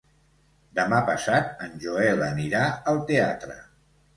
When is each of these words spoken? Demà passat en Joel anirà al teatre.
Demà 0.79 1.01
passat 1.09 1.61
en 1.67 1.77
Joel 1.85 2.25
anirà 2.31 2.65
al 2.93 2.99
teatre. 3.13 3.63